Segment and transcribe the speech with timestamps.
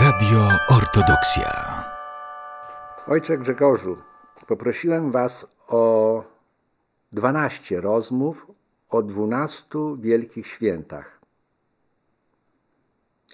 [0.00, 1.84] Radio Ortodoksja.
[3.06, 3.96] Ojcze Grzegorzu,
[4.46, 6.24] poprosiłem Was o
[7.12, 8.46] 12 rozmów
[8.88, 9.64] o 12
[10.00, 11.20] wielkich świętach.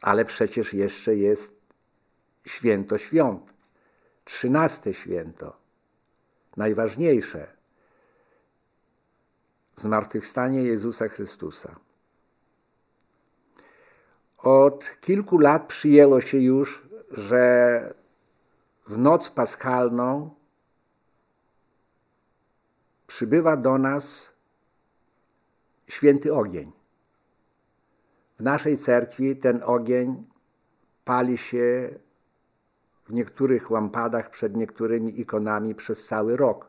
[0.02, 1.60] Ale przecież jeszcze jest
[2.46, 3.54] święto świąt,
[4.24, 5.56] 13 święto,
[6.56, 7.46] najważniejsze
[9.76, 11.76] zmartwychwstanie Jezusa Chrystusa.
[14.44, 17.94] Od kilku lat przyjęło się już, że
[18.86, 20.30] w noc paschalną
[23.06, 24.32] przybywa do nas
[25.88, 26.72] święty ogień.
[28.38, 30.24] W naszej cerkwi ten ogień
[31.04, 31.98] pali się
[33.06, 36.66] w niektórych lampadach przed niektórymi ikonami przez cały rok.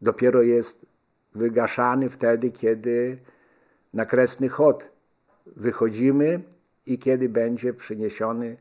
[0.00, 0.86] Dopiero jest
[1.34, 3.18] wygaszany wtedy, kiedy
[3.94, 4.95] na kresny chod
[5.46, 6.42] wychodzimy
[6.86, 8.56] i kiedy będzie przyniesiony,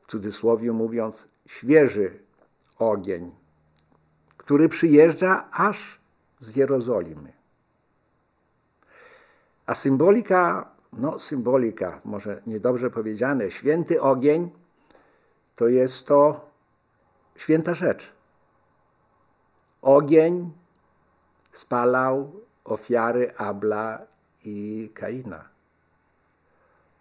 [0.00, 2.18] w cudzysłowie mówiąc, świeży
[2.78, 3.30] ogień,
[4.36, 5.98] który przyjeżdża aż
[6.38, 7.32] z Jerozolimy.
[9.66, 14.50] A symbolika, no symbolika, może niedobrze powiedziane, święty ogień
[15.54, 16.50] to jest to
[17.36, 18.12] święta rzecz.
[19.82, 20.52] Ogień
[21.52, 22.32] spalał
[22.64, 24.06] ofiary Abla
[24.44, 25.55] i Kaina.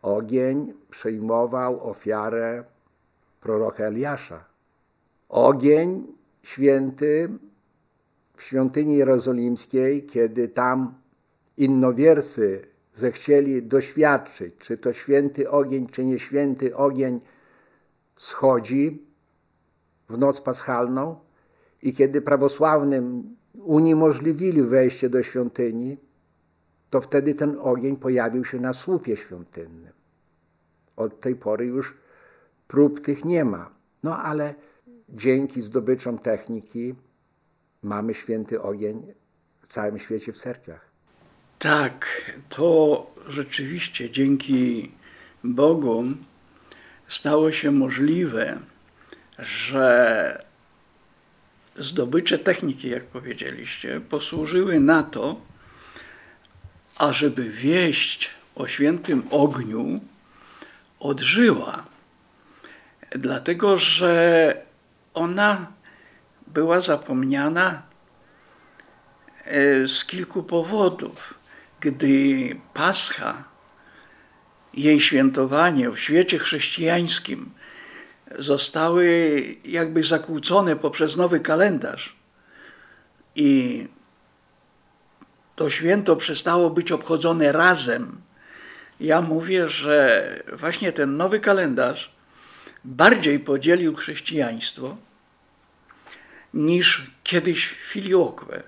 [0.06, 2.64] Ogień przyjmował ofiarę
[3.42, 4.44] proroka Eliasza.
[5.30, 6.08] Ogień
[6.44, 7.30] święty
[8.36, 10.94] w świątyni jerozolimskiej, kiedy tam
[11.58, 12.62] innowierscy
[12.94, 17.22] zechcieli doświadczyć, czy to święty ogień, czy nie święty ogień
[18.16, 19.06] schodzi
[20.10, 21.16] w noc paschalną
[21.82, 25.98] i kiedy prawosławnym uniemożliwili wejście do świątyni,
[26.90, 29.95] to wtedy ten ogień pojawił się na słupie świątynnym.
[30.96, 31.94] Od tej pory już
[32.68, 33.70] prób tych nie ma.
[34.04, 34.56] No ale
[35.10, 36.96] dzięki zdobyczom techniki
[37.84, 39.14] mamy święty ogień
[39.62, 40.86] w całym świecie w cerkwiach.
[41.60, 44.92] Tak, to rzeczywiście dzięki
[45.44, 46.04] Bogu
[47.08, 48.60] stało się możliwe,
[49.40, 50.46] że
[51.76, 55.42] zdobycze techniki, jak powiedzieliście, posłużyły na to,
[56.98, 60.00] ażeby wieść o świętym ogniu
[61.06, 61.84] odżyła.
[63.12, 64.54] Dlatego, że
[65.14, 65.68] ona
[66.48, 67.82] była zapomniana
[69.46, 71.34] e, z kilku powodów.
[71.80, 73.44] Gdy Pascha,
[74.74, 77.52] jej świętowanie w świecie chrześcijańskim
[78.40, 82.16] zostały jakby zakłócone poprzez nowy kalendarz
[83.36, 83.88] i
[85.56, 88.22] to święto przestało być obchodzone razem.
[89.00, 92.12] Ja mówię, że właśnie ten nowy kalendarz
[92.84, 94.98] bardziej podzielił chrześcijaństwo
[96.54, 98.64] niż kiedyś filiołkwe.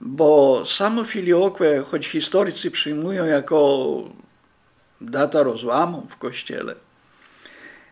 [0.00, 3.92] Bo samo filiołkwe, choć historycy przyjmują jako
[5.00, 6.74] data rozłamu w Kościele,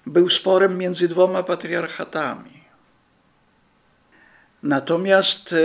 [0.07, 2.61] był sporem między dwoma patriarchatami.
[4.63, 5.57] Natomiast e,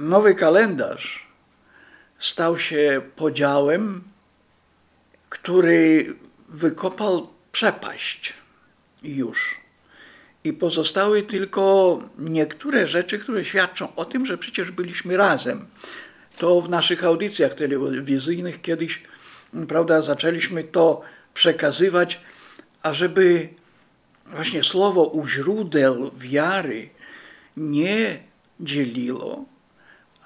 [0.00, 1.27] nowy kalendarz
[2.18, 4.02] stał się podziałem,
[5.28, 6.14] który
[6.48, 8.34] wykopał przepaść
[9.02, 9.58] już.
[10.44, 15.66] I pozostały tylko niektóre rzeczy, które świadczą o tym, że przecież byliśmy razem.
[16.38, 19.02] To w naszych audycjach telewizyjnych kiedyś,
[19.68, 21.02] prawda, zaczęliśmy to
[21.34, 22.20] przekazywać,
[22.82, 23.48] ażeby
[24.26, 26.88] właśnie słowo u źródeł wiary
[27.56, 28.22] nie
[28.60, 29.44] dzieliło,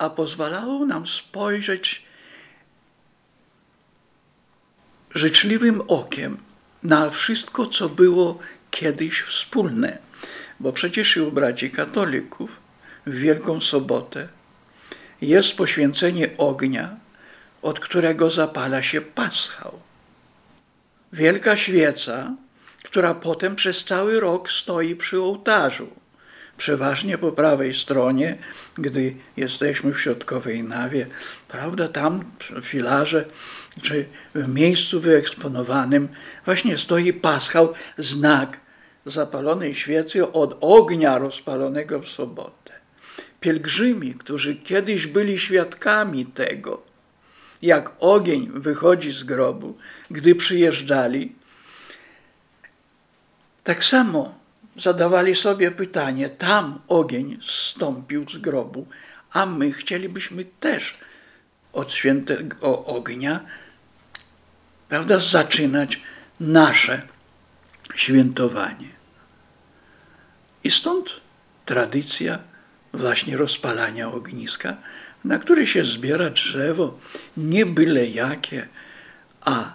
[0.03, 2.03] a pozwalało nam spojrzeć
[5.15, 6.37] życzliwym okiem
[6.83, 8.39] na wszystko, co było
[8.71, 9.99] kiedyś wspólne.
[10.61, 12.51] Bo przecież u braci katolików
[13.07, 14.29] w Wielką Sobotę
[15.21, 16.97] jest poświęcenie ognia,
[17.63, 19.81] od którego zapala się paschał.
[21.13, 22.35] Wielka świeca,
[22.83, 26.02] która potem przez cały rok stoi przy ołtarzu
[26.63, 28.39] przeważnie po prawej stronie,
[28.75, 31.07] gdy jesteśmy w środkowej nawie,
[31.49, 32.25] prawda, tam
[32.63, 33.25] w filarze,
[33.83, 34.05] czy
[34.35, 36.09] w miejscu wyeksponowanym
[36.45, 38.61] właśnie stoi paschał, znak
[39.05, 42.73] zapalonej świecy od ognia rozpalonego w sobotę.
[43.41, 46.83] Pielgrzymi, którzy kiedyś byli świadkami tego,
[47.63, 49.79] jak ogień wychodzi z grobu,
[50.11, 51.33] gdy przyjeżdżali,
[53.65, 54.42] tak samo
[54.77, 58.87] zadawali sobie pytanie, tam ogień zstąpił z grobu,
[59.33, 60.95] a my chcielibyśmy też
[61.73, 63.41] od świętego ognia
[64.93, 66.01] prawda, zaczynać
[66.41, 67.03] nasze
[67.95, 68.89] świętowanie.
[70.65, 71.21] I stąd
[71.67, 72.39] tradycja
[72.93, 74.77] właśnie rozpalania ogniska,
[75.25, 76.99] na które się zbiera drzewo,
[77.37, 78.69] nie byle jakie,
[79.41, 79.73] a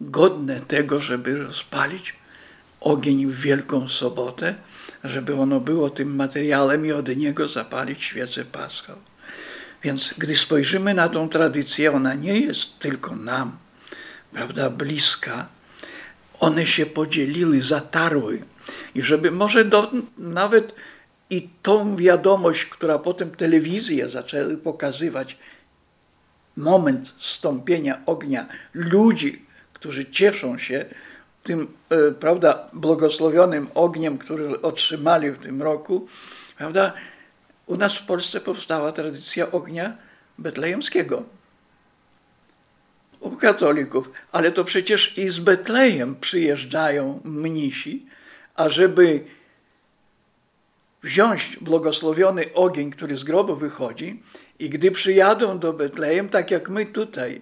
[0.00, 2.14] godne tego, żeby rozpalić
[2.86, 4.54] ogień w Wielką Sobotę,
[5.04, 8.92] żeby ono było tym materiałem i od niego zapalić świecę paschą.
[9.82, 13.56] Więc gdy spojrzymy na tą tradycję, ona nie jest tylko nam,
[14.32, 15.46] prawda, bliska.
[16.40, 18.42] One się podzieliły, zatarły.
[18.94, 20.74] I żeby może do, nawet
[21.30, 25.38] i tą wiadomość, która potem telewizje zaczęły pokazywać,
[26.56, 30.84] moment stąpienia ognia ludzi, którzy cieszą się
[31.46, 36.08] tym, e, prawda, błogosławionym ogniem, który otrzymali w tym roku,
[36.58, 36.92] prawda,
[37.66, 39.96] u nas w Polsce powstała tradycja ognia
[40.38, 41.22] betlejemskiego.
[43.20, 48.06] U katolików, ale to przecież i z Betlejem przyjeżdżają mnisi,
[48.54, 49.24] ażeby
[51.02, 54.22] wziąć błogosławiony ogień, który z grobu wychodzi,
[54.58, 57.40] i gdy przyjadą do Betlejem, tak jak my tutaj,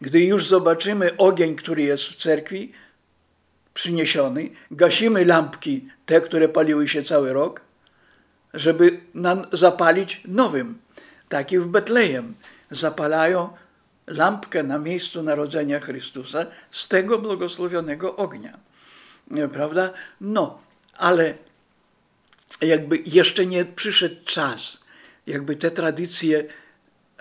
[0.00, 2.72] gdy już zobaczymy ogień, który jest w cerkwi
[3.76, 7.60] przyniesiony, gasimy lampki, te, które paliły się cały rok,
[8.54, 9.00] żeby
[9.52, 10.78] zapalić nowym.
[11.28, 12.34] Tak i w Betlejem
[12.70, 13.48] zapalają
[14.06, 18.58] lampkę na miejscu narodzenia Chrystusa z tego błogosławionego ognia.
[19.52, 19.92] Prawda?
[20.20, 20.58] No,
[20.96, 21.34] ale
[22.60, 24.80] jakby jeszcze nie przyszedł czas,
[25.26, 26.44] jakby te tradycje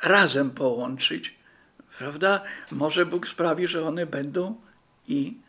[0.04, 1.36] razem połączyć,
[1.98, 2.42] prawda?
[2.72, 4.56] Może Bóg sprawi, że one będą
[5.08, 5.45] i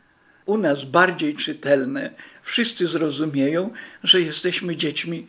[0.46, 2.10] u nas bardziej czytelne.
[2.42, 3.70] Wszyscy zrozumieją,
[4.02, 5.26] że jesteśmy dziećmi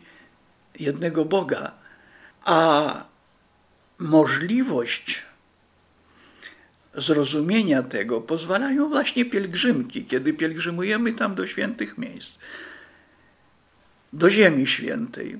[0.80, 1.72] jednego Boga,
[2.44, 3.04] a
[3.98, 5.22] możliwość
[6.94, 12.38] zrozumienia tego pozwalają właśnie pielgrzymki, kiedy pielgrzymujemy tam do świętych miejsc,
[14.12, 15.38] do Ziemi Świętej,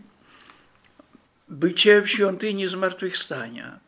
[1.49, 3.81] bycie w świątyni zmartwychwstania,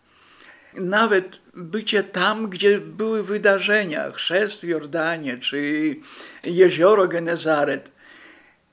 [0.75, 5.97] nawet bycie tam, gdzie były wydarzenia, chrzest w Jordanie czy
[6.45, 7.91] jezioro Genezaret.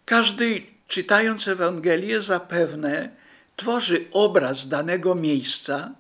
[0.06, 3.10] Każdy czytając Ewangelię zapewne
[3.56, 5.92] tworzy obraz danego miejsca,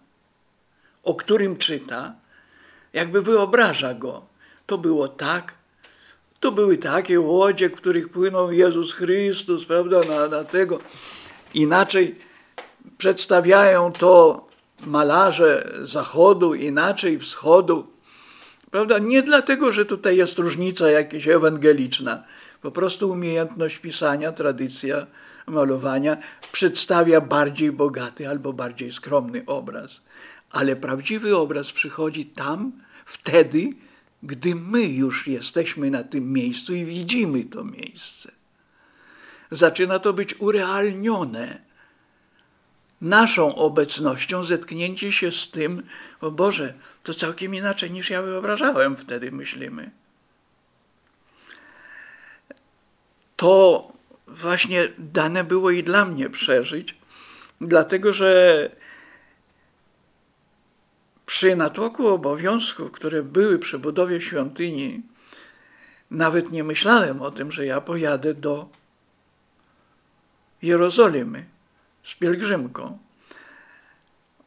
[1.03, 2.13] o którym czyta,
[2.93, 4.25] jakby wyobraża go.
[4.65, 5.53] To było tak,
[6.39, 10.79] to były takie łodzie, w których płynął Jezus Chrystus, prawda, na, na tego.
[11.53, 12.19] Inaczej
[12.97, 14.46] przedstawiają to
[14.85, 17.87] malarze zachodu, inaczej wschodu.
[18.71, 18.99] Prawda?
[18.99, 22.23] Nie dlatego, że tutaj jest różnica jakaś ewangeliczna,
[22.61, 25.07] po prostu umiejętność pisania, tradycja
[25.47, 26.17] malowania
[26.51, 30.01] przedstawia bardziej bogaty albo bardziej skromny obraz.
[30.51, 32.71] Ale prawdziwy obraz przychodzi tam,
[33.05, 33.69] wtedy,
[34.23, 38.31] gdy my już jesteśmy na tym miejscu i widzimy to miejsce.
[39.51, 41.66] Zaczyna to być urealnione
[43.01, 45.83] naszą obecnością, zetknięcie się z tym,
[46.21, 46.73] o Boże,
[47.03, 49.91] to całkiem inaczej niż ja wyobrażałem wtedy, myślimy.
[53.37, 53.87] to
[54.27, 56.95] właśnie dane było i dla mnie przeżyć,
[57.61, 58.69] dlatego że
[61.25, 65.01] przy natłoku obowiązków, które były przy budowie świątyni,
[66.11, 68.69] nawet nie myślałem o tym, że ja pojadę do
[70.61, 71.45] Jerozolimy
[72.07, 72.97] z pielgrzymką.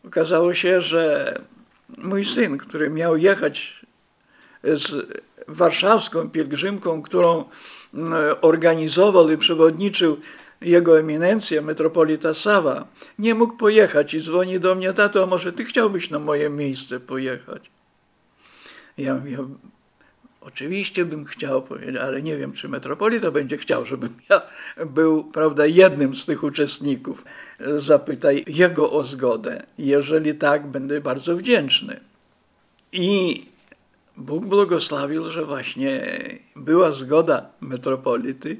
[0.06, 1.34] Okazało się, że
[1.98, 3.86] mój syn, który miał jechać
[4.64, 5.06] z
[5.48, 7.44] warszawską pielgrzymką, którą
[8.40, 10.20] organizował i przewodniczył
[10.60, 12.86] jego eminencja, metropolita Sawa,
[13.18, 17.70] nie mógł pojechać i dzwoni do mnie, tato, może ty chciałbyś na moje miejsce pojechać?
[18.98, 19.38] Ja mówię,
[20.40, 21.66] oczywiście bym chciał
[22.02, 24.42] ale nie wiem, czy metropolita będzie chciał, żebym ja
[24.86, 27.24] był, prawda, jednym z tych uczestników.
[27.76, 29.62] Zapytaj jego o zgodę.
[29.78, 32.00] Jeżeli tak, będę bardzo wdzięczny.
[32.92, 33.46] I
[34.16, 36.02] Bóg błogosławił, że właśnie
[36.56, 38.56] była zgoda metropolity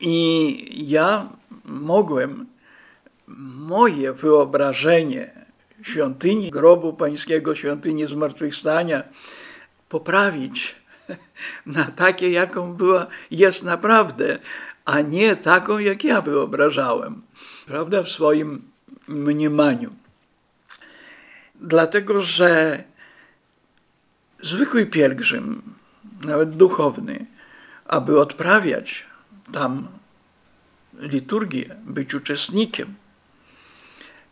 [0.00, 1.28] i ja
[1.64, 2.46] mogłem
[3.58, 5.30] moje wyobrażenie
[5.82, 9.02] świątyni grobu pańskiego, świątyni zmartwychwstania
[9.94, 10.74] poprawić
[11.76, 14.38] na takie, jaką była, jest naprawdę,
[14.84, 17.22] a nie taką, jak ja wyobrażałem,
[17.66, 18.62] prawda, w swoim
[19.08, 19.90] mniemaniu.
[21.54, 22.84] Dlatego, że
[24.40, 25.62] zwykły pielgrzym,
[26.24, 27.26] nawet duchowny,
[27.86, 29.06] aby odprawiać
[29.52, 29.88] tam
[30.98, 32.94] liturgię, być uczestnikiem,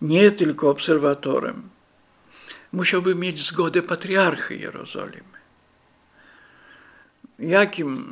[0.00, 1.69] nie tylko obserwatorem,
[2.73, 5.42] musiałby mieć zgodę patriarchy Jerozolimy.
[7.43, 8.05] Jakim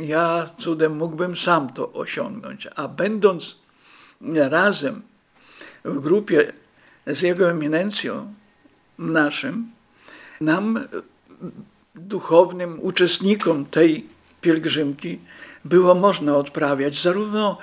[0.00, 2.68] ja cudem mógłbym sam to osiągnąć.
[2.76, 3.56] A będąc
[4.34, 5.02] razem
[5.84, 6.52] w grupie
[7.06, 8.34] z jego eminencją
[8.98, 9.70] naszym,
[10.40, 10.88] nam,
[11.94, 14.06] duchownym uczestnikom tej
[14.40, 15.18] pielgrzymki,
[15.64, 17.58] było można odprawiać zarówno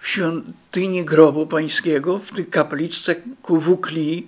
[0.00, 4.26] w świątyni grobu pańskiego, w tej kapliczce ku Wukli,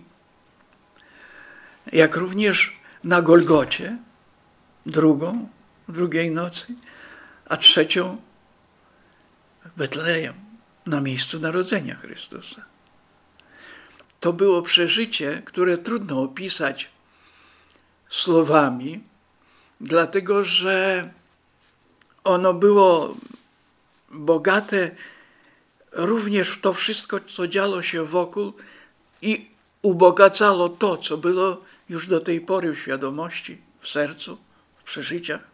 [1.93, 3.99] jak również na Golgocie,
[4.87, 5.49] drugą,
[5.89, 6.75] drugiej nocy,
[7.47, 8.17] a trzecią
[9.65, 10.35] w Betlejem,
[10.87, 12.65] na miejscu narodzenia Chrystusa.
[14.21, 16.91] To było przeżycie, które trudno opisać
[18.09, 19.01] słowami,
[19.81, 21.11] dlatego że
[22.25, 23.15] ono było
[24.11, 24.91] bogate
[25.93, 28.53] również w to wszystko, co działo się wokół
[29.23, 29.51] i
[29.83, 34.39] ubogacało to, co było już do tej pory w świadomości, w sercu,
[34.79, 35.52] w przeżyciach.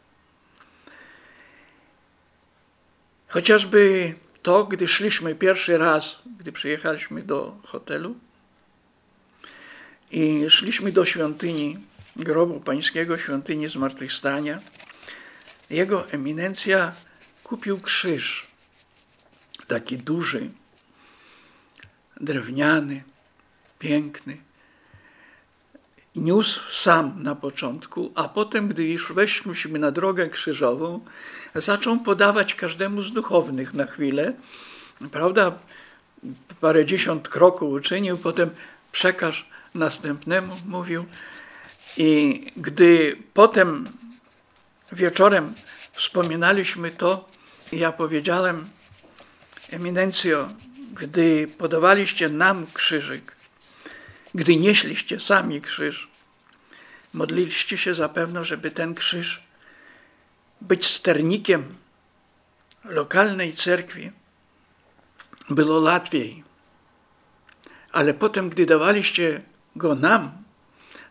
[3.28, 8.16] Chociażby to, gdy szliśmy pierwszy raz, gdy przyjechaliśmy do hotelu
[10.10, 11.78] i szliśmy do świątyni
[12.16, 14.58] grobu pańskiego, świątyni zmartwychwstania,
[15.70, 16.92] jego eminencja
[17.44, 18.46] kupił krzyż,
[19.66, 20.50] taki duży,
[22.20, 23.02] drewniany,
[23.78, 24.47] piękny.
[26.16, 31.00] Niósł sam na początku, a potem, gdy już weszliśmy na drogę krzyżową,
[31.54, 34.32] zaczął podawać każdemu z duchownych na chwilę,
[35.12, 35.58] prawda?
[36.60, 38.50] Parę dziesiąt kroków uczynił, potem
[38.92, 41.04] przekaż następnemu, mówił.
[41.96, 43.84] I gdy potem
[44.92, 45.54] wieczorem
[45.92, 47.28] wspominaliśmy to,
[47.72, 48.68] ja powiedziałem,
[49.70, 50.48] Eminencjo,
[50.92, 53.37] gdy podawaliście nam krzyżyk,
[54.34, 56.08] gdy nieśliście sami krzyż,
[57.14, 59.42] modliliście się zapewne, żeby ten krzyż
[60.60, 61.74] być sternikiem
[62.84, 64.12] lokalnej cerkwi
[65.50, 66.44] było łatwiej.
[67.92, 69.42] Ale potem, gdy dawaliście
[69.76, 70.32] go nam,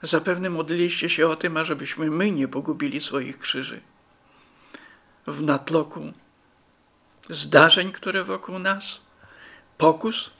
[0.02, 3.82] zapewne modliliście się o tym, ażebyśmy my nie pogubili swoich krzyży
[5.28, 6.14] w natloku
[7.30, 9.02] zdarzeń, które wokół nas,
[9.78, 10.32] pokus,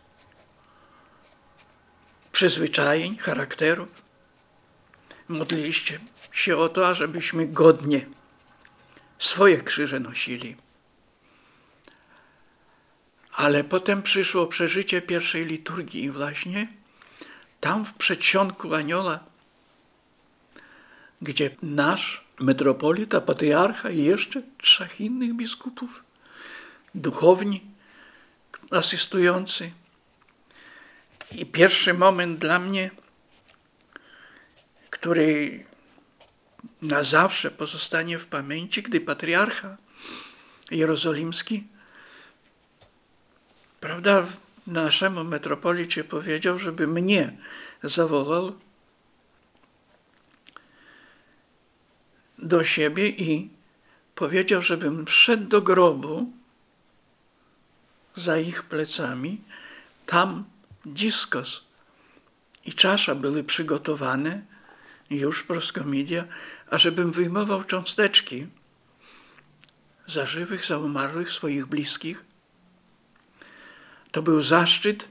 [2.38, 3.88] przyzwyczajeń, charakterów.
[5.28, 6.00] Modliliście
[6.32, 8.06] się o to, ażebyśmy godnie
[9.20, 10.56] swoje krzyże nosili.
[13.32, 16.68] Ale potem przyszło przeżycie pierwszej liturgii i właśnie
[17.60, 19.20] tam w przedsionku anioła,
[21.22, 26.04] gdzie nasz metropolita, patriarcha i jeszcze trzech innych biskupów,
[26.96, 27.62] duchowni,
[28.72, 29.72] asystujący.
[31.32, 32.92] I pierwszy moment dla mnie,
[34.90, 35.66] który
[36.82, 39.78] na zawsze pozostanie w pamięci, gdy patriarcha
[40.72, 41.68] jerozolimski,
[43.80, 44.26] prawda,
[44.68, 47.38] naszemu metropolicie powiedział, żeby mnie
[47.84, 48.52] zawołał
[52.38, 53.50] do siebie i
[54.16, 56.32] powiedział, żebym szedł do grobu
[58.16, 59.42] za ich plecami.
[60.06, 60.44] Tam
[60.94, 61.64] diskos
[62.66, 64.42] i czasza były przygotowane,
[65.10, 66.26] już proskomidia,
[66.70, 68.48] ażebym wyjmował cząsteczki
[70.08, 72.26] za żywych, za umarłych swoich bliskich.
[74.12, 75.08] To był zaszczyt,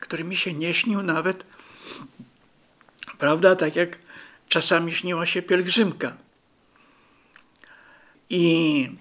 [0.00, 1.44] który mi się nie śnił nawet,
[3.18, 3.98] prawda, tak jak
[4.48, 6.16] czasami śniła się pielgrzymka.
[8.30, 8.96] I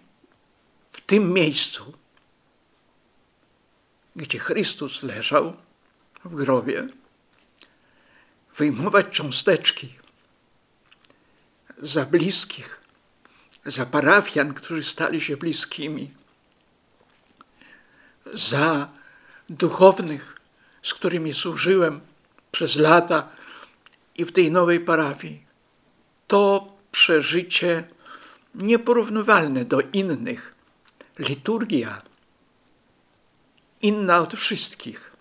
[0.92, 1.94] w tym miejscu,
[4.18, 5.54] gdzie Chrystus leżał
[6.26, 6.88] w grobie,
[8.58, 9.94] wyjmować cząsteczki
[11.78, 12.82] za bliskich,
[13.66, 16.12] za parafian, którzy stali się bliskimi,
[18.34, 18.90] za
[19.50, 20.40] duchownych,
[20.84, 22.00] z którymi służyłem
[22.52, 23.30] przez lata
[24.16, 25.46] i w tej nowej parafii.
[26.28, 27.84] To przeżycie
[28.56, 30.54] nieporównywalne do innych.
[31.20, 32.02] Liturgia
[33.82, 35.12] inna od wszystkich.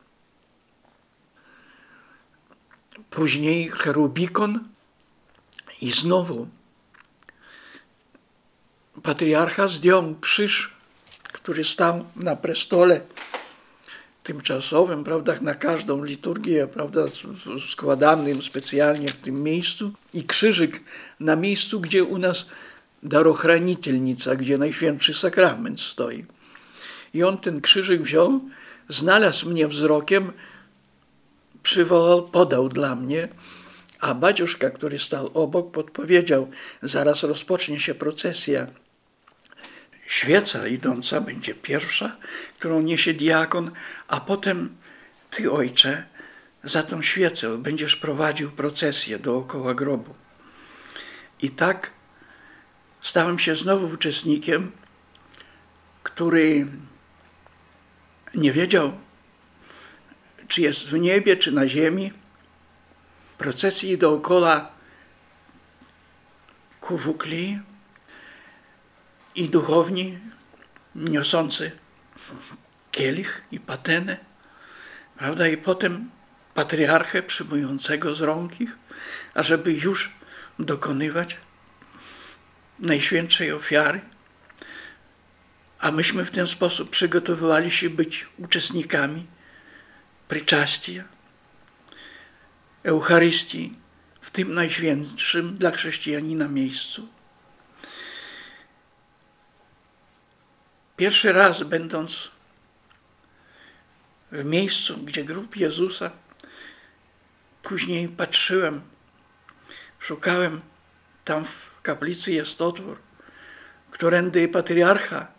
[3.10, 4.68] Później cherubikon
[5.80, 6.48] i znowu
[9.02, 10.70] patriarcha zdjął krzyż,
[11.32, 13.00] który stał na prestole
[14.22, 17.00] tymczasowym, prawda, na każdą liturgię, prawda,
[17.70, 20.80] składanym specjalnie w tym miejscu i krzyżyk
[21.20, 22.46] na miejscu, gdzie u nas
[23.02, 26.24] darochranitelnica, gdzie Najświętszy Sakrament stoi.
[27.16, 28.40] I on ten krzyżyk wziął,
[28.88, 30.32] znalazł mnie wzrokiem,
[31.62, 33.28] przywołał, podał dla mnie,
[34.00, 36.50] A badziuszka, który stał obok, podpowiedział,
[36.82, 38.66] zaraz rozpocznie się procesja.
[40.06, 42.16] Świeca idąca będzie pierwsza,
[42.58, 43.70] którą niesie diakon,
[44.08, 44.76] a potem
[45.30, 46.04] ty, ojcze,
[46.64, 50.14] za tą świecę będziesz prowadził procesję dookoła grobu.
[51.42, 51.90] I tak
[53.02, 54.72] stałem się znowu uczestnikiem,
[56.02, 56.66] który
[58.34, 58.92] nie wiedział,
[60.48, 62.12] czy jest w niebie, czy na ziemi.
[63.38, 64.72] Procesji dookoła
[66.80, 67.60] kuwukli
[69.34, 70.18] i duchowni
[70.94, 71.70] niosący
[72.90, 74.16] kielich i patenę,
[75.16, 75.48] prawda?
[75.48, 76.10] I potem
[76.54, 78.78] patriarchę przyjmującego z rąk ich,
[79.34, 80.12] ażeby już
[80.58, 81.36] dokonywać
[82.78, 84.00] najświętszej ofiary.
[85.80, 89.26] A myśmy w ten sposób przygotowywali się być uczestnikami
[90.28, 91.04] pryczastia,
[92.82, 93.74] Eucharystii
[94.20, 97.08] w tym najświętszym dla chrześcijanina miejscu.
[100.96, 102.30] Pierwszy raz będąc
[104.32, 106.10] w miejscu, gdzie grób Jezusa,
[107.62, 108.82] później patrzyłem,
[109.98, 110.60] szukałem,
[111.24, 112.98] tam w kaplicy jest otwór,
[113.90, 115.35] którędy patriarcha,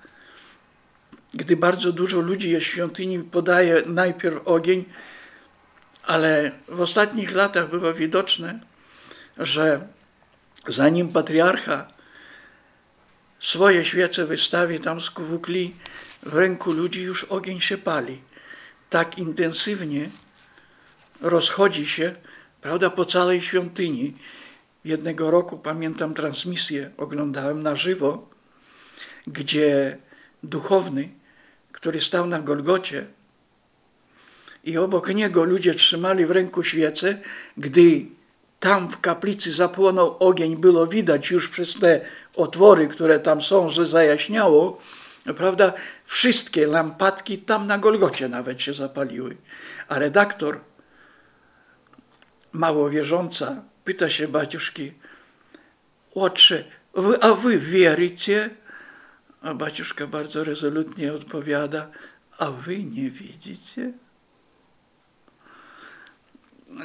[1.38, 4.86] gdy bardzo dużo ludzi świątyni, podaje najpierw ogień,
[6.04, 8.60] ale w ostatnich latach było widoczne,
[9.38, 9.88] że
[10.68, 11.88] zanim patriarcha
[13.40, 15.76] swoje świece wystawi tam z kuwukli,
[16.24, 18.22] w ręku ludzi już ogień się pali.
[18.90, 20.10] Tak intensywnie
[21.22, 22.16] rozchodzi się,
[22.62, 24.18] prawda, po całej świątyni.
[24.86, 28.30] Jednego roku, pamiętam transmisję, oglądałem na żywo,
[29.28, 29.98] gdzie
[30.44, 31.10] duchowny,
[31.78, 33.06] który stał na Golgocie
[34.64, 37.18] i obok niego ludzie trzymali w ręku świecę,
[37.58, 38.06] gdy
[38.60, 42.02] tam w kaplicy zapłonął ogień, było widać już przez te
[42.36, 44.82] otwory, które tam są, że zajaśniało,
[45.38, 45.74] prawda?
[46.06, 49.38] Wszystkie lampadki tam na Golgocie nawet się zapaliły.
[49.88, 50.60] A redaktor,
[52.52, 54.94] mało wierząca, pyta się baciuszki,
[56.94, 58.50] wy, a wy wierzycie?
[59.48, 61.92] A baciuszka bardzo rezolutnie odpowiada,
[62.38, 63.94] a wy nie widzicie?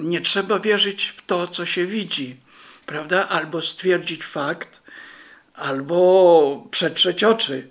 [0.00, 2.40] Nie trzeba wierzyć w to, co się widzi,
[2.86, 3.28] prawda?
[3.28, 4.82] Albo stwierdzić fakt,
[5.54, 7.70] albo przetrzeć oczy.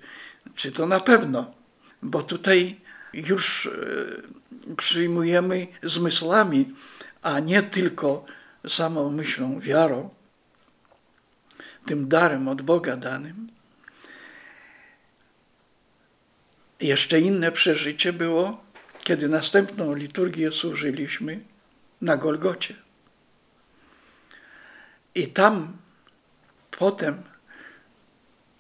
[0.56, 1.54] Czy to na pewno?
[2.02, 2.80] Bo tutaj
[3.14, 6.74] już e, przyjmujemy zmysłami,
[7.22, 8.26] a nie tylko
[8.68, 10.10] samą myślą, wiarą,
[11.86, 13.61] tym darem od Boga danym.
[16.82, 18.64] Jeszcze inne przeżycie było,
[19.04, 21.40] kiedy następną liturgię służyliśmy
[22.02, 22.76] na Golgocie.
[25.16, 25.78] I tam
[26.72, 27.24] potem,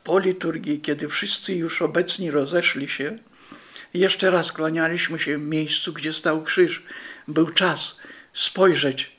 [0.03, 3.17] po liturgii, kiedy wszyscy już obecni rozeszli się,
[3.93, 6.83] jeszcze raz kłanialiśmy się w miejscu, gdzie stał krzyż.
[7.27, 7.97] Był czas
[8.33, 9.11] spojrzeć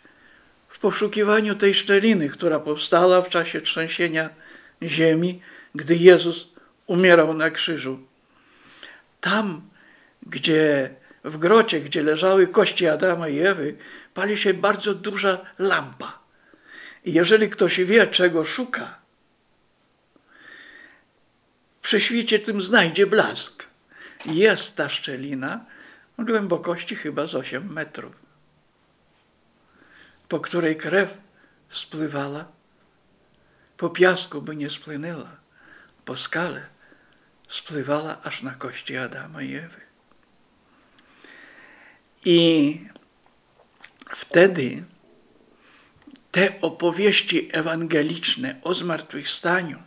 [0.68, 4.30] w poszukiwaniu tej szczeliny, która powstała w czasie trzęsienia
[4.82, 5.42] ziemi,
[5.74, 6.48] gdy Jezus
[6.86, 8.11] umierał na krzyżu.
[9.22, 9.70] Tam,
[10.26, 13.76] gdzie w grocie, gdzie leżały kości Adama i Ewy,
[14.14, 16.18] pali się bardzo duża lampa.
[17.04, 18.98] I jeżeli ktoś wie, czego szuka,
[21.82, 23.66] przy świecie tym znajdzie blask.
[24.26, 25.64] Jest ta szczelina
[26.18, 28.12] o głębokości chyba z 8 metrów,
[30.28, 31.18] po której krew
[31.68, 32.44] spływała,
[33.76, 35.36] po piasku by nie spłynęła,
[36.04, 36.72] po skale
[37.52, 39.80] spływała aż na kości Adama i Ewy.
[42.24, 42.80] I
[44.16, 44.84] wtedy
[46.30, 49.78] te opowieści ewangeliczne o zmartwychwstaniu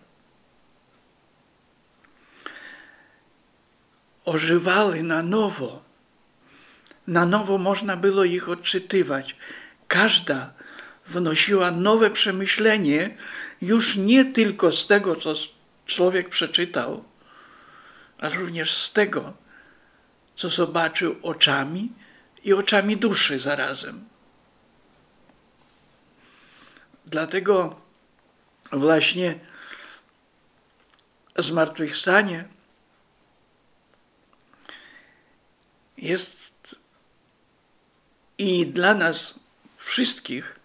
[4.25, 5.84] ożywały na nowo.
[7.08, 9.36] Na nowo można było ich odczytywać.
[9.88, 10.54] Każda
[11.08, 13.17] wnosiła nowe przemyślenie,
[13.62, 15.34] już nie tylko z tego, co
[15.86, 17.04] człowiek przeczytał,
[18.25, 19.33] ale również z tego,
[20.35, 21.91] co zobaczył oczami
[22.43, 24.09] i oczami duszy zarazem.
[27.05, 27.81] Dlatego
[28.71, 29.39] właśnie
[31.38, 32.45] zmartwychwstanie
[35.97, 36.75] jest
[38.38, 39.33] i dla nas
[39.77, 40.59] wszystkich,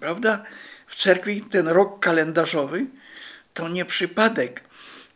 [0.00, 0.44] prawda?
[0.86, 2.86] W cerkwi ten rok kalendarzowy
[3.54, 4.71] to nie przypadek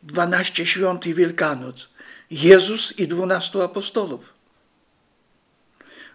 [0.06, 1.88] 12 świąt i Wielkanoc.
[2.30, 4.34] Jezus i 12 apostolów.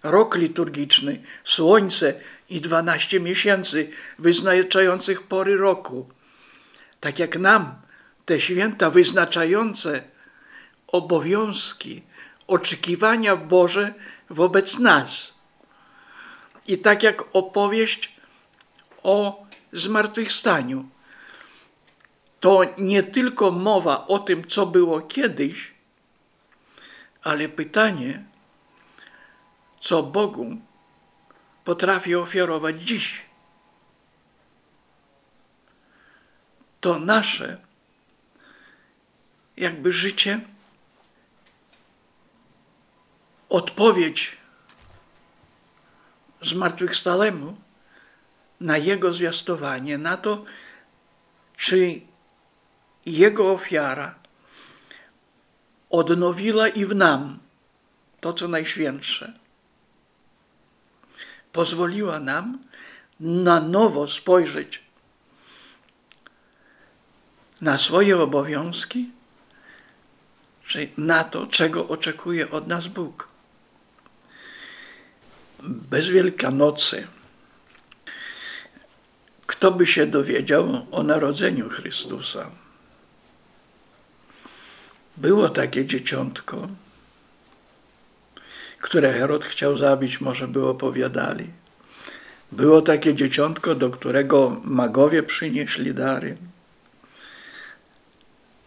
[0.04, 2.14] rok liturgiczny, słońce
[2.50, 6.10] i 12 miesięcy wyznaczających pory roku.
[7.00, 7.76] Tak jak nam
[8.26, 10.04] te święta wyznaczające
[10.88, 12.04] obowiązki,
[12.48, 13.94] oczekiwania Boże
[14.30, 15.34] wobec nas.
[16.68, 18.16] I tak jak opowieść
[19.04, 20.90] o zmartwychwstaniu,
[22.42, 25.72] to nie tylko mowa o tym, co było kiedyś,
[27.24, 28.24] ale pytanie,
[29.80, 30.58] co Bogu
[31.64, 33.22] potrafi ofiarować dziś.
[36.82, 37.58] To nasze
[39.58, 40.42] jakby życie,
[43.50, 44.38] odpowiedź
[46.42, 47.58] zmartwychwstałemu
[48.60, 50.46] na Jego zwiastowanie, na to,
[51.58, 52.02] czy
[53.06, 54.16] Jego ofiara
[55.90, 57.40] odnowiła i w nam
[58.22, 59.34] to, co najświętsze.
[61.52, 62.60] Pozwoliła nam
[63.20, 64.82] na nowo spojrzeć
[67.62, 69.10] na swoje obowiązki,
[70.68, 73.28] czyli na to, czego oczekuje od nas Bóg.
[75.64, 77.08] Bez Wielkanocy
[79.62, 82.52] kto by się dowiedział o narodzeniu Chrystusa?
[85.18, 86.68] Było takie dzieciątko,
[88.82, 91.48] które Herod chciał zabić, może by opowiadali.
[92.52, 96.38] Było takie dzieciątko, do którego magowie przynieśli dary.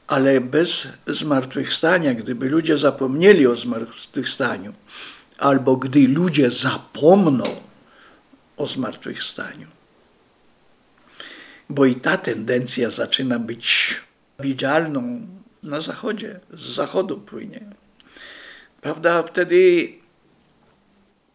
[0.07, 4.74] Ale bez zmartwychwstania, gdyby ludzie zapomnieli o zmartwychwstaniu,
[5.38, 7.44] albo gdy ludzie zapomną
[8.57, 9.66] o zmartwychwstaniu,
[11.68, 13.94] bo i ta tendencja zaczyna być
[14.40, 15.26] widzialną
[15.64, 17.61] na zachodzie, z zachodu płynie.
[18.81, 19.22] Prawda?
[19.22, 19.92] Wtedy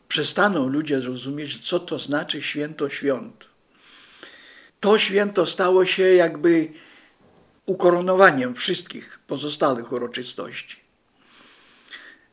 [0.08, 3.48] przestaną ludzie zrozumieć, co to znaczy święto świąt.
[4.80, 6.74] To święto stało się jakby
[7.66, 10.76] ukoronowaniem wszystkich pozostałych uroczystości.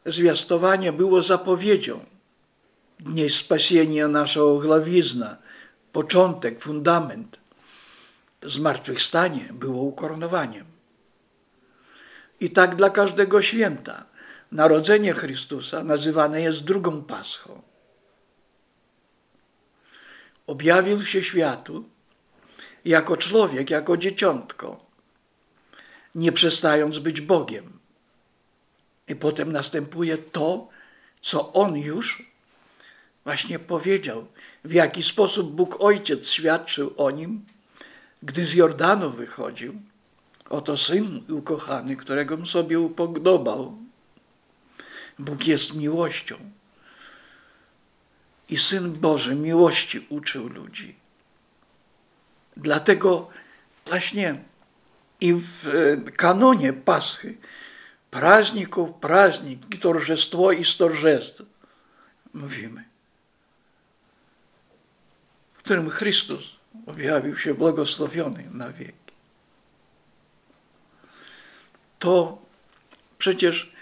[0.07, 2.05] Zwiastowanie było zapowiedzią.
[3.01, 5.37] Dnie spasienia naszego gławizna,
[5.93, 7.37] początek, fundament.
[8.43, 10.76] Zmartwychwstanie było ukoronowaniem.
[12.40, 14.05] I tak dla każdego święta.
[14.53, 17.62] Narodzenie Chrystusa nazywane jest drugą Paschą.
[20.46, 21.85] Objawił się światu
[22.85, 24.87] jako człowiek, jako dzieciątko,
[26.14, 27.79] nie przestając być Bogiem.
[29.09, 30.68] I potem następuje to,
[31.20, 32.22] co On już
[33.25, 34.27] właśnie powiedział,
[34.64, 37.46] w jaki sposób Bóg Ojciec świadczył o Nim,
[38.22, 39.75] gdy z Jordanu wychodził.
[40.51, 43.79] Oto syn ukochany, któregom sobie upodobał.
[45.19, 46.37] Bóg jest miłością.
[48.49, 50.97] I syn Boży miłości uczył ludzi.
[52.57, 53.31] Dlatego
[53.87, 54.39] właśnie
[55.21, 57.37] i w e, kanonie Paschy
[58.11, 61.43] prażników prażnik i torżestwo i torżestw
[62.35, 62.85] mówimy,
[65.53, 66.57] w którym Chrystus
[66.87, 69.06] objawił się błogosławiony na wieki.
[71.99, 72.39] To
[73.19, 73.73] przecież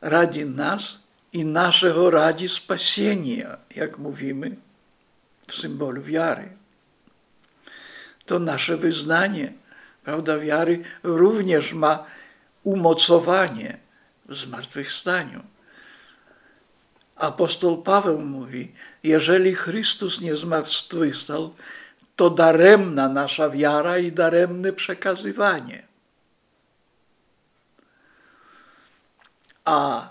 [0.00, 0.98] radzi nas
[1.32, 4.56] i naszego radzi spasienia, jak mówimy
[5.48, 6.48] w symbolu wiary.
[8.26, 9.52] To nasze wyznanie,
[10.04, 12.06] prawda, wiary również ma
[12.64, 13.78] umocowanie
[14.28, 15.42] w zmartwychwstaniu.
[17.16, 21.54] Apostoł Paweł mówi, jeżeli Chrystus nie zmartwychwstał,
[22.16, 25.89] to daremna nasza wiara i daremne przekazywanie.
[29.64, 30.10] A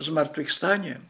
[0.00, 1.00] zmartwychwstanie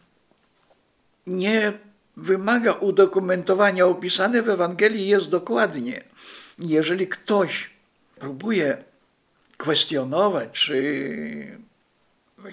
[1.27, 1.73] nie
[2.17, 3.87] wymaga udokumentowania.
[3.87, 6.05] Opisane w Ewangelii jest dokładnie.
[6.59, 7.71] Jeżeli ktoś
[8.19, 8.85] próbuje
[9.57, 11.59] kwestionować, czy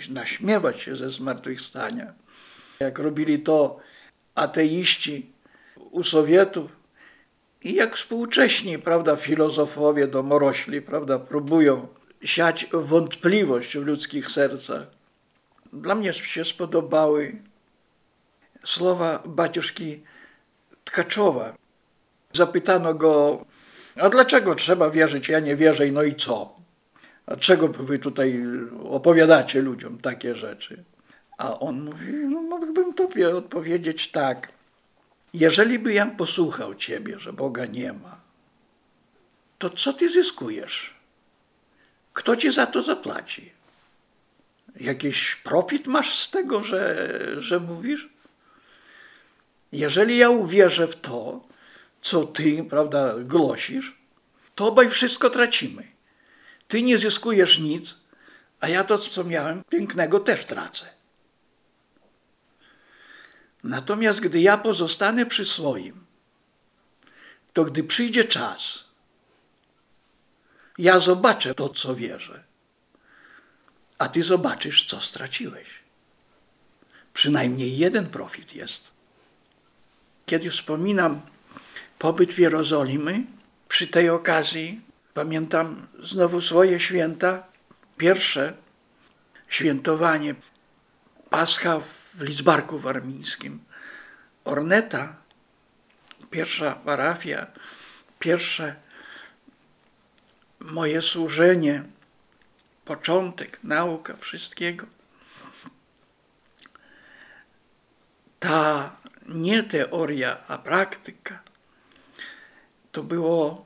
[0.09, 2.13] naśmiewać się ze zmartwychwstania,
[2.79, 3.79] jak robili to
[4.35, 5.31] ateiści
[5.91, 6.71] u Sowietów
[7.61, 11.87] i jak współcześni, prawda, filozofowie domorośli, prawda, próbują
[12.23, 14.87] siać wątpliwość w ludzkich sercach.
[15.73, 17.41] Dla mnie się spodobały
[18.63, 20.03] słowa baciuszki
[20.85, 21.53] Tkaczowa.
[22.33, 23.45] Zapytano go,
[23.95, 26.55] a dlaczego trzeba wierzyć, ja nie wierzę, no i co?
[27.25, 28.43] A czego wy tutaj
[28.83, 30.83] opowiadacie ludziom takie rzeczy?
[31.37, 34.51] A on mówi, no mógłbym tobie odpowiedzieć tak.
[35.33, 38.21] Jeżeli by ja posłuchał ciebie, że Boga nie ma,
[39.57, 40.96] to co ty zyskujesz?
[42.17, 43.51] Kto ci za to zapłaci?
[44.75, 48.09] Jakiś profit masz z tego, że, że mówisz?
[49.71, 51.47] Jeżeli ja uwierzę w to,
[52.01, 53.95] co ty, prawda, głosisz,
[54.55, 55.87] to obaj wszystko tracimy.
[56.67, 57.95] Ty nie zyskujesz nic,
[58.59, 60.85] a ja to, co miałem pięknego, też tracę.
[63.63, 66.05] Natomiast gdy ja pozostanę przy swoim,
[67.53, 68.86] to gdy przyjdzie czas,
[70.77, 72.43] ja zobaczę to, co wierzę,
[73.97, 75.67] a ty zobaczysz, co straciłeś.
[77.13, 78.91] Przynajmniej jeden profit jest.
[80.25, 81.21] Kiedy wspominam
[81.99, 83.23] pobyt w Jerozolimy,
[83.67, 84.81] przy tej okazji
[85.13, 87.43] pamiętam znowu swoje święta.
[87.97, 88.53] Pierwsze
[89.47, 90.35] świętowanie
[91.29, 91.79] Pascha
[92.13, 93.59] w Lidzbarku Warmińskim.
[94.43, 95.15] Orneta,
[96.31, 97.47] pierwsza parafia,
[98.19, 98.75] pierwsze
[100.71, 101.83] moje służenie,
[102.85, 104.85] początek, nauka wszystkiego.
[108.39, 108.95] Ta
[109.27, 111.39] nie teoria, a praktyka,
[112.91, 113.65] to było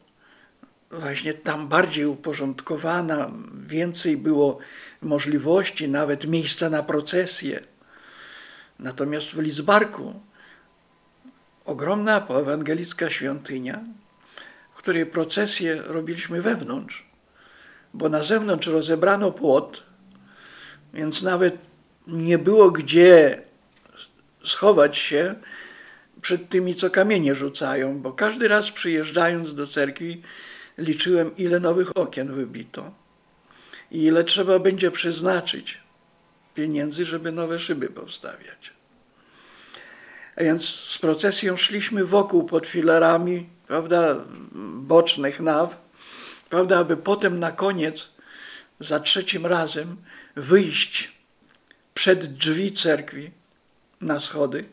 [0.92, 3.32] właśnie tam bardziej uporządkowana,
[3.68, 4.58] więcej było
[5.02, 7.64] możliwości, nawet miejsca na procesję.
[8.80, 10.22] Natomiast w Lizbarku
[11.66, 13.84] ogromna poewangelicka świątynia,
[14.82, 17.06] której procesję robiliśmy wewnątrz,
[17.94, 19.84] bo na zewnątrz rozebrano płot,
[20.94, 21.58] więc nawet
[22.08, 23.42] nie było gdzie
[24.44, 25.36] schować się
[26.22, 30.22] przed tymi, co kamienie rzucają, bo każdy raz przyjeżdżając do cerkwi
[30.78, 32.92] liczyłem, ile nowych okien wybito
[33.92, 35.78] i ile trzeba będzie przeznaczyć
[36.56, 38.74] pieniędzy, żeby nowe szyby powstawiać.
[40.36, 44.26] A więc z procesją szliśmy wokół pod filarami, prawda,
[44.92, 45.82] bocznych naw,
[46.50, 48.10] prawda, aby potem na koniec,
[48.80, 49.98] za trzecim razem,
[50.36, 51.12] wyjść
[51.94, 53.32] przed drzwi cerkwi
[54.02, 54.66] na schody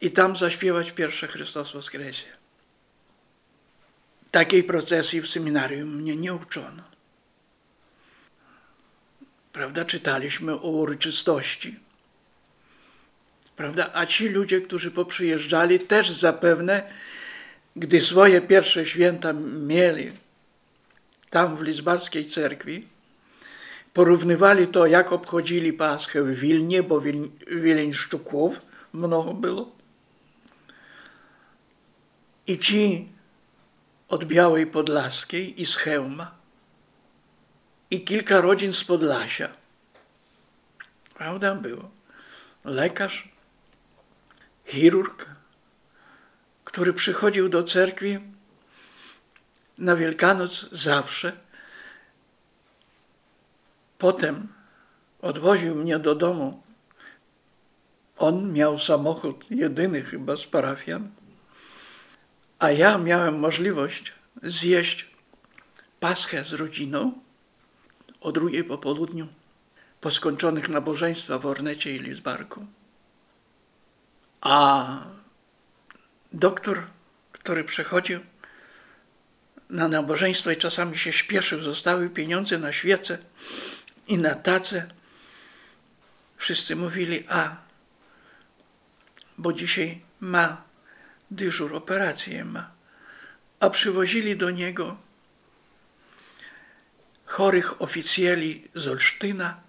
[0.00, 2.26] i tam zaśpiewać pierwsze Chrystus Woskresie.
[4.30, 6.82] Takiej procesji w seminarium mnie nie uczono.
[9.52, 11.78] Prawda, czytaliśmy o uroczystości.
[13.56, 17.05] Prawda, a ci ludzie, którzy poprzyjeżdżali, też zapewne,
[17.76, 20.12] gdy swoje pierwsze święta mieli
[21.30, 22.88] tam w Lizbarskiej cerkwi,
[23.92, 27.02] porównywali to, jak obchodzili Paschę w Wilnie, bo
[27.46, 28.60] Wileńszczuków
[28.92, 29.70] mnogo było.
[32.46, 33.08] I ci
[34.08, 36.34] od Białej Podlaskiej i z Chełma
[37.90, 39.48] i kilka rodzin z Podlasia.
[41.14, 41.90] Prawda było?
[42.64, 43.28] Lekarz,
[44.66, 45.35] chirurg,
[46.76, 48.18] który przychodził do cerkwi
[49.78, 51.32] na Wielkanoc zawsze.
[53.98, 54.48] Potem
[55.22, 56.62] odwoził mnie do domu.
[58.16, 61.10] On miał samochód, jedyny chyba z parafian,
[62.58, 64.12] a ja miałem możliwość
[64.42, 65.10] zjeść
[66.00, 67.12] paschę z rodziną
[68.20, 69.28] o drugiej po południu
[70.00, 72.66] po skończonych nabożeństwach w Ornecie i Lizbarku.
[74.40, 75.15] A
[76.38, 76.82] doktor,
[77.32, 78.20] który przychodził
[79.70, 83.18] na nabożeństwo i czasami się śpieszył, zostały pieniądze na świece
[84.06, 84.90] i na tacę.
[86.36, 87.56] Wszyscy mówili, a,
[89.38, 90.62] bo dzisiaj ma
[91.30, 92.70] dyżur, operację ma.
[93.60, 94.96] A przywozili do niego
[97.24, 99.60] chorych oficjeli z Olsztyna,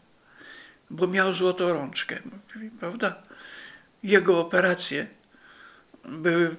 [0.89, 2.19] bo miał złotą rączkę,
[2.79, 3.23] prawda?
[4.03, 5.16] Jego operacje
[6.07, 6.55] były,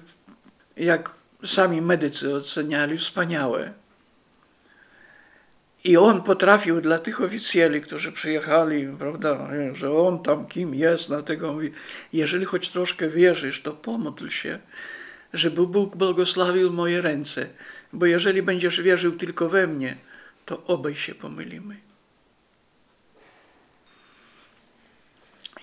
[0.77, 1.11] jak
[1.45, 3.73] sami medycy oceniali, wspaniałe.
[5.83, 11.53] I on potrafił dla tych oficjeli, którzy przyjechali, prawda, że on tam kim jest, dlatego
[11.53, 11.71] mówi,
[12.13, 14.59] jeżeli choć troszkę wierzysz, to pomódl się,
[15.33, 17.47] żeby Bóg błogosławił moje ręce,
[17.93, 19.95] bo jeżeli będziesz wierzył tylko we mnie,
[20.45, 21.77] to obaj się pomylimy.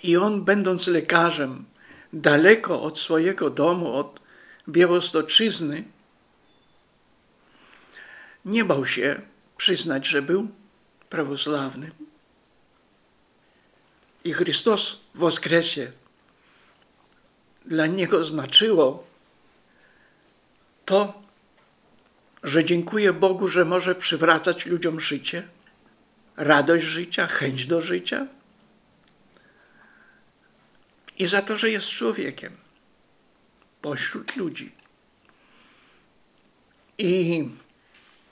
[0.03, 1.65] I on, będąc lekarzem,
[2.13, 4.21] daleko od swojego domu, od
[4.69, 5.85] Białostoczyzny,
[8.45, 9.21] nie bał się
[9.57, 10.49] przyznać, że był
[11.11, 11.91] prawosławnym.
[14.25, 15.93] I Chrystus w Woskresie
[17.65, 19.07] dla niego znaczyło
[20.85, 21.23] to,
[22.43, 25.49] że dziękuję Bogu, że może przywracać ludziom życie,
[26.37, 28.27] radość życia, chęć do życia
[31.17, 32.57] i za to, że jest człowiekiem
[33.83, 34.73] pośród ludzi.
[36.99, 37.49] I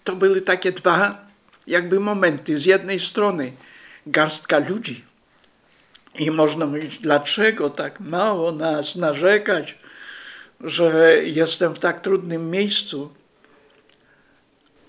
[0.04, 1.26] to były takie dwa
[1.66, 2.58] jakby momenty.
[2.58, 3.52] Z jednej strony
[4.06, 5.04] garstka ludzi.
[6.14, 9.78] I można mówić, dlaczego tak mało nas narzekać,
[10.60, 13.14] że jestem w tak trudnym miejscu.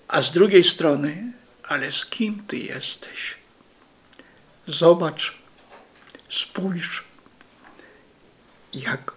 [0.08, 1.32] A z drugiej strony,
[1.62, 3.36] ale z kim ty jesteś?
[4.66, 5.38] Zobacz,
[6.28, 7.05] spójrz,
[8.76, 9.12] jak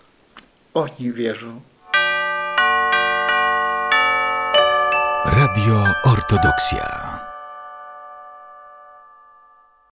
[0.74, 1.62] oni wierzą.
[5.26, 7.09] Radio Ortodoksja.